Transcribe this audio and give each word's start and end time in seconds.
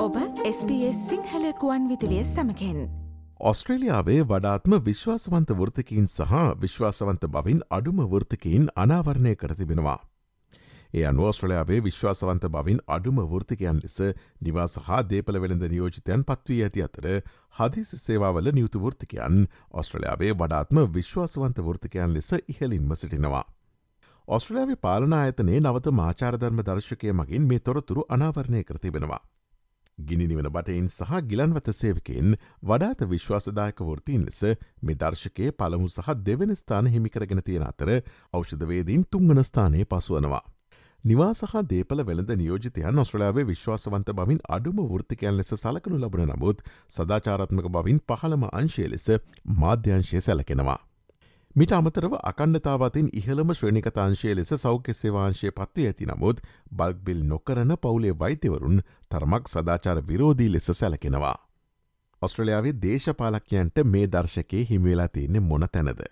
ඔබ 0.00 0.14
SBS 0.48 0.98
සිංහල 1.06 1.42
කුවන් 1.54 1.82
විදිලිය 1.88 2.22
සමකෙන් 2.24 2.76
ඔස්ට්‍රේලියාවේ 3.40 4.22
වඩාත්ම 4.24 4.74
විශ්වාසවන්ත 4.82 5.50
වෘතිකීන් 5.52 6.06
සහ 6.08 6.36
විශ්වාසවන්ත 6.60 7.26
බවින් 7.28 7.58
අඩුම 7.70 7.98
වෘතිකයින් 8.06 8.64
අනාවරණය 8.76 9.34
කර 9.36 9.52
තිබෙනවා. 9.54 9.98
ඒ 10.94 11.04
අනුවස්ට්‍රලයාාවේ 11.04 11.80
විශ්වාසවන්ත 11.84 12.46
බවින් 12.48 12.80
අඩුම 12.88 13.20
වෘතිකයන් 13.26 13.82
ලෙස 13.82 13.98
නිවාස 14.40 14.78
හා 14.86 15.00
දේපල 15.04 15.38
වෙළඳ 15.38 15.66
නියෝජිතයන් 15.66 16.24
පත්වී 16.24 16.60
ඇති 16.62 16.84
අතර 16.86 17.08
හදිසි 17.58 17.98
සේවාවල 17.98 18.48
නියුතු 18.52 18.80
වෘතිකයන් 18.80 19.42
ඔස්ට්‍රලයාාවේ 19.74 20.30
වඩාත්ම 20.34 20.80
විශ්වාසවන්ත 20.94 21.60
වෘතිකයන් 21.62 22.14
ලෙස 22.14 22.30
ඉහලින්ම 22.46 22.94
සිටිනවා. 22.96 23.44
ඔස්ට්‍රලයාාවේ 24.28 24.80
පාලන 24.82 25.18
අයතනයේ 25.18 25.60
නවත 25.60 25.94
මාචාරධර්ම 25.98 26.64
දර්ශකය 26.64 27.12
මගින් 27.14 27.46
මේ 27.46 27.60
තොරතුරු 27.60 28.06
අනාවරණය 28.08 28.64
කරතිබෙනවා. 28.64 29.20
ගිනිනිවන 30.02 30.48
බටයින් 30.50 30.88
සහ 30.88 31.20
ගිලන්වත 31.24 31.72
සේවකෙන් 31.72 32.36
වඩාත 32.62 33.04
විශ්වාසදායක 33.06 33.82
වෘතීන් 33.82 34.24
ලෙස 34.24 34.40
මේ 34.82 34.96
දර්ශකයේ 34.96 35.52
පළමු 35.54 35.88
සහ 35.88 36.14
දෙවන 36.22 36.54
ස්ථාන 36.54 36.88
හිමිකරගෙන 36.88 37.42
තියෙන 37.42 37.64
අතර 37.64 37.92
ෞෂධවේදීන් 38.32 39.04
තුංගන 39.06 39.44
ස්ථානය 39.44 39.84
පසුවනවා. 39.86 40.42
නිවා 41.04 41.32
සහ 41.34 41.64
දේපල 41.66 42.04
වෙළඳ 42.04 42.32
නියෝජිතයන් 42.34 42.98
ඔස්ට්‍රලයාාවේ 42.98 43.46
විශ්වාසවන්ත 43.46 44.12
බවින් 44.14 44.40
අඩුම 44.50 44.84
වෘතිකයන් 44.88 45.36
ලෙස 45.36 45.54
සලකනු 45.54 45.96
ලබන 45.98 46.28
නමුත් 46.28 46.62
සදාචාරත්මක 46.90 47.70
බවින් 47.70 48.04
පහළම 48.06 48.46
අංශය 48.52 48.86
ලෙස 48.88 49.10
මාධ්‍යංශය 49.56 50.20
සැලකෙනවා. 50.20 50.78
මිට 51.56 51.72
අමතරව 51.72 52.12
අකණ්ඩතාවතින් 52.22 53.06
ඉහළම 53.12 53.48
ශ්‍රණිකතාංශය 53.52 54.34
ලෙස 54.34 54.52
සෞඛ්‍ය 54.56 54.92
සේවාංශය 54.94 55.50
පත්ව 55.50 55.86
ඇති 55.86 56.06
නමුත් 56.06 56.42
බල්ක්බිල් 56.72 57.24
නොකරන 57.24 57.74
පවුලේ 57.78 58.12
වෛත්‍යවරුන් 58.14 58.78
තරමක් 59.08 59.48
සදාචාර 59.48 59.98
විරෝධී 60.04 60.52
ලෙස 60.52 60.70
සැලකෙනවා. 60.72 61.34
ඔස්ට්‍රලයාාවේ 62.22 62.74
දේශපාලක්යන්ට 62.78 63.82
මේ 63.86 64.06
දර්ශකයේ 64.08 64.64
හිමිවෙලා 64.70 65.08
තියන්නේ 65.08 65.40
මොන 65.42 65.66
තැනද. 65.68 66.06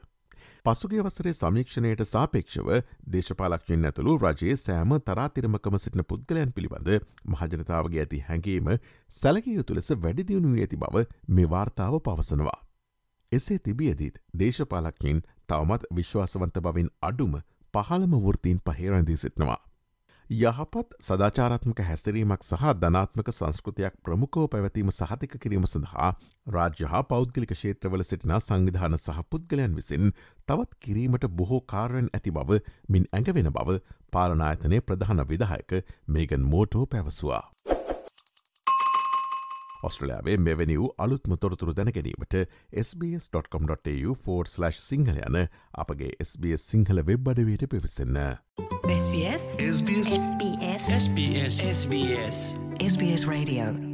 පසුගේ 0.64 1.04
වසරේ 1.04 1.34
සමීක්ෂණයට 1.34 2.04
සාපේක්ෂව 2.08 2.74
දේශපාලක්ෂයෙන් 3.12 3.86
ඇතුළු 3.86 4.18
රජයේ 4.18 4.56
සෑම 4.58 5.00
තරාතිරමකම 5.02 5.76
සිටින 5.78 6.04
පුද්ගලයන් 6.04 6.52
පිළිබඳ 6.52 6.96
මහජනතාවගේ 7.26 8.00
ඇති 8.00 8.24
හැඟීම 8.28 8.78
සැලකිය 9.14 9.54
යුතු 9.54 9.74
ලෙස 9.74 9.98
වැඩිදියුණු 9.98 10.56
ඇති 10.56 10.76
බව 10.78 11.10
මේ 11.30 11.50
වාර්තාව 11.50 12.02
පවසනවා. 12.02 12.62
එසේ 13.32 13.58
තිබියදීත් 13.60 14.18
දේශපාලක්කින් 14.38 15.22
තවමත් 15.46 15.88
විශ්වාසවන්ත 15.94 16.60
බවින් 16.60 16.90
අඩුම 17.02 17.40
පහළම 17.74 18.14
වෘතීන් 18.18 18.60
පහේරැඳී 18.66 19.16
සිටනවා. 19.18 19.58
යහපත් 20.30 20.96
සදාචාරත්මක 21.00 21.78
හැසිරීමක් 21.80 22.42
සහ 22.42 22.72
ධනාත්මක 22.76 23.28
සංස්කෘතියක් 23.32 23.94
ප්‍රමුකෝ 24.02 24.46
පැවතීම 24.46 24.90
සහතික 24.92 25.36
කිරීම 25.38 25.64
සඳහා 25.64 26.08
රාජ්‍ය 26.46 26.84
හා 26.86 27.02
පෞද්ගලික 27.04 27.54
ෂේත්‍රවල 27.54 28.04
සිටින 28.04 28.34
සංවිධාන 28.38 28.98
සහ 28.98 29.22
පුද්ගලයන් 29.30 29.76
විසින් 29.76 30.12
තවත් 30.46 30.80
කිරීමට 30.80 31.24
බොහෝ 31.32 31.60
කාරයෙන් 31.66 32.10
ඇති 32.12 32.32
බව 32.32 32.60
මින් 32.88 33.08
ඇඟවෙන 33.10 33.52
බව 33.52 33.78
පාලනායතනය 34.12 34.80
ප්‍රධාන 34.82 35.24
විදාහයක 35.26 35.72
මේගන් 36.08 36.44
මෝටෝ 36.46 36.84
පැවසවා. 36.86 37.42
ඔස්ට්‍රලයාාවේ 39.84 40.36
මෙවැනි 40.36 40.78
වූ 40.78 40.94
අලුත්ම 40.98 41.34
තොරතුරු 41.40 41.74
දැනගැනීමට 41.76 42.34
SBS.com.tu4/ 42.84 44.70
සිංහල 44.80 45.20
යන 45.20 45.38
අපගේ 45.74 46.12
SBS 46.20 46.70
සිංහල 46.70 47.02
වෙබ් 47.06 47.28
අඩවයට 47.28 47.68
පිවිසන්න. 47.70 48.16
SBS 48.88 49.44
SBS 49.72 50.10
SBS 50.94 51.60
SBS 51.66 52.40
SBS 52.86 53.28
Radio 53.28 53.87